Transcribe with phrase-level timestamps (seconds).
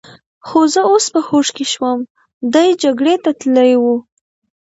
[0.47, 1.99] خو زه اوس په هوښ کې شوم،
[2.53, 3.83] دی جګړې ته تلی و.